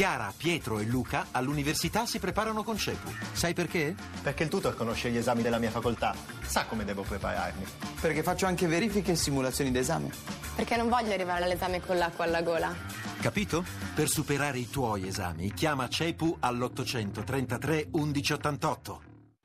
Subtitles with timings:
[0.00, 3.10] Chiara, Pietro e Luca all'università si preparano con CEPU.
[3.32, 3.94] Sai perché?
[4.22, 7.62] Perché il tutor conosce gli esami della mia facoltà, sa come devo prepararmi.
[8.00, 10.08] Perché faccio anche verifiche e simulazioni d'esame.
[10.56, 12.74] Perché non voglio arrivare all'esame con l'acqua alla gola.
[13.20, 13.62] Capito?
[13.94, 19.02] Per superare i tuoi esami, chiama CEPU all'833 1188.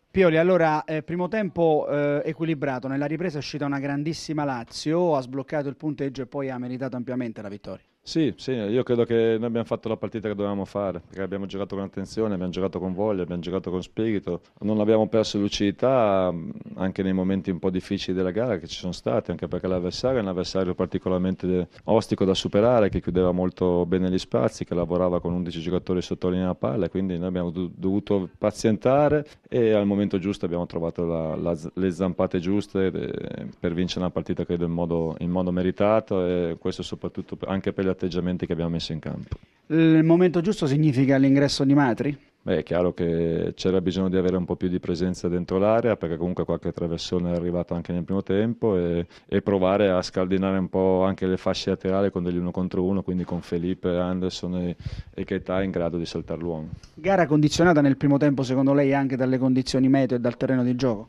[0.09, 5.19] Pioli, allora, eh, primo tempo eh, equilibrato, nella ripresa è uscita una grandissima Lazio, ha
[5.19, 7.83] sbloccato il punteggio e poi ha meritato ampiamente la vittoria.
[8.07, 11.47] Sì, sì, io credo che noi abbiamo fatto la partita che dovevamo fare, perché abbiamo
[11.47, 16.31] giocato con attenzione, abbiamo giocato con voglia, abbiamo giocato con spirito, non abbiamo perso lucidità
[16.75, 20.19] anche nei momenti un po' difficili della gara che ci sono stati, anche perché l'avversario
[20.19, 25.19] è un avversario particolarmente ostico da superare, che chiudeva molto bene gli spazi, che lavorava
[25.19, 29.25] con 11 giocatori sotto la linea palla, quindi noi abbiamo dovuto pazientare
[29.55, 34.09] e al momento giusto abbiamo trovato la, la, le zampate giuste eh, per vincere una
[34.09, 38.51] partita credo in modo, in modo meritato e questo soprattutto anche per gli atteggiamenti che
[38.51, 39.37] abbiamo messo in campo.
[39.67, 42.17] Il momento giusto significa l'ingresso di Matri?
[42.45, 45.97] Beh, è chiaro che c'era bisogno di avere un po' più di presenza dentro l'area
[45.97, 50.59] perché comunque qualche traversone è arrivato anche nel primo tempo e, e provare a scaldinare
[50.59, 54.57] un po' anche le fasce laterali con degli uno contro uno, quindi con Felipe, Anderson
[54.57, 54.75] e,
[55.15, 56.69] e Keita in grado di saltare l'uomo.
[56.93, 60.75] Gara condizionata nel primo tempo secondo lei anche dalle condizioni meteo e dal terreno di
[60.75, 61.07] gioco?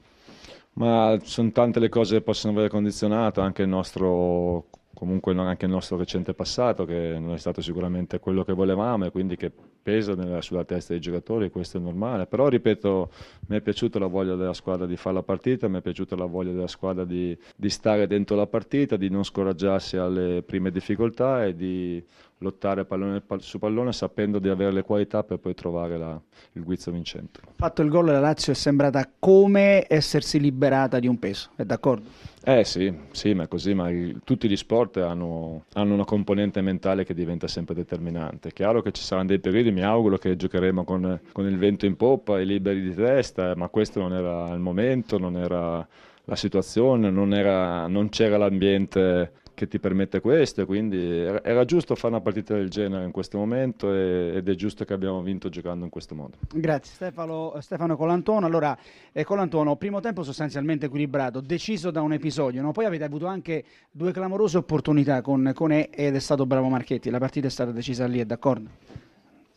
[0.78, 5.70] Ma sono tante le cose che possono aver condizionato, anche il nostro comunque anche il
[5.70, 9.52] nostro recente passato che non è stato sicuramente quello che volevamo e quindi che
[9.86, 13.08] pesa nella, sulla testa dei giocatori, questo è normale, però ripeto
[13.46, 16.24] mi è piaciuta la voglia della squadra di fare la partita, mi è piaciuta la
[16.24, 21.44] voglia della squadra di, di stare dentro la partita, di non scoraggiarsi alle prime difficoltà
[21.44, 22.04] e di
[22.38, 26.20] lottare pallone su pallone sapendo di avere le qualità per poi trovare la,
[26.52, 27.40] il guizzo vincente.
[27.54, 32.34] Fatto il gol la Lazio è sembrata come essersi liberata di un peso, è d'accordo?
[32.48, 36.60] Eh sì, sì, ma è così, ma il, tutti gli sport hanno, hanno, una componente
[36.60, 38.50] mentale che diventa sempre determinante.
[38.50, 41.84] È chiaro che ci saranno dei periodi, mi auguro che giocheremo con, con il vento
[41.84, 45.86] in poppa e liberi di testa, ma questo non era il momento, non era
[46.24, 52.12] la situazione, non, era, non c'era l'ambiente che ti permette questo quindi era, giusto fare
[52.12, 55.90] una partita del genere in questo momento ed è giusto che abbiamo vinto giocando in
[55.90, 56.36] questo modo.
[56.52, 58.44] Grazie Stefano, Stefano Colantuono.
[58.44, 58.76] Allora,
[59.12, 62.72] eh, Colantuono, primo tempo sostanzialmente equilibrato, deciso da un episodio, no?
[62.72, 67.08] poi avete avuto anche due clamorose opportunità con, con E ed è stato bravo Marchetti,
[67.08, 68.68] la partita è stata decisa lì, è d'accordo?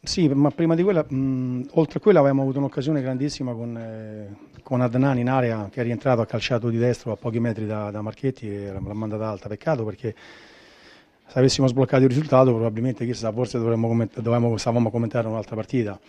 [0.01, 4.33] Sì, ma prima di quella, mh, oltre a quella avevamo avuto un'occasione grandissima con, eh,
[4.63, 7.91] con Adnan in area che è rientrato, ha calciato di destro a pochi metri da,
[7.91, 9.49] da Marchetti e l'ha mandata alta.
[9.49, 10.15] Peccato perché
[11.27, 15.99] se avessimo sbloccato il risultato probabilmente chissà, forse dovremmo dovevamo, stavamo commentare un'altra partita.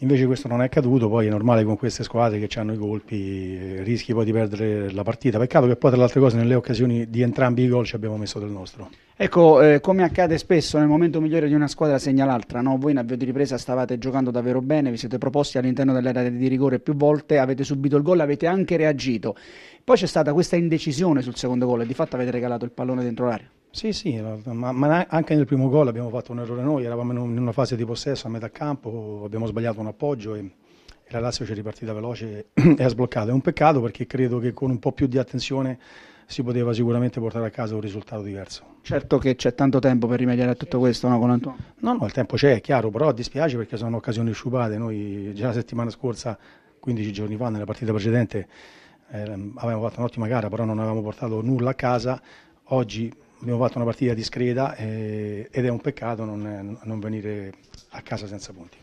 [0.00, 3.56] Invece questo non è accaduto, poi è normale con queste squadre che hanno i colpi,
[3.56, 5.38] eh, rischi poi di perdere la partita.
[5.38, 8.18] Peccato che poi tra le altre cose nelle occasioni di entrambi i gol ci abbiamo
[8.18, 8.90] messo del nostro.
[9.16, 12.76] Ecco, eh, come accade spesso nel momento migliore di una squadra segna l'altra, no?
[12.76, 16.48] voi in avvio di ripresa stavate giocando davvero bene, vi siete proposti all'interno dell'area di
[16.48, 19.34] rigore più volte, avete subito il gol, avete anche reagito.
[19.82, 23.02] Poi c'è stata questa indecisione sul secondo gol e di fatto avete regalato il pallone
[23.02, 23.48] dentro l'area.
[23.76, 27.38] Sì, sì, ma, ma, anche nel primo gol abbiamo fatto un errore noi, eravamo in
[27.38, 30.38] una fase di possesso a metà campo, abbiamo sbagliato un appoggio e,
[31.04, 33.28] e la Lazio ci è ripartita veloce e ha sbloccato.
[33.28, 35.78] È un peccato perché credo che con un po' più di attenzione
[36.24, 38.76] si poteva sicuramente portare a casa un risultato diverso.
[38.80, 41.58] Certo che c'è tanto tempo per rimediare a tutto questo, no, con Antonio?
[41.80, 44.78] No, no, il tempo c'è, è chiaro, però dispiace perché sono occasioni sciupate.
[44.78, 46.38] Noi già la settimana scorsa,
[46.80, 48.48] 15 giorni fa, nella partita precedente,
[49.10, 49.20] eh,
[49.56, 52.18] avevamo fatto un'ottima gara, però non avevamo portato nulla a casa.
[52.70, 57.52] Oggi abbiamo fatto una partita discreta eh, ed è un peccato non, non venire
[57.90, 58.74] a casa senza punti.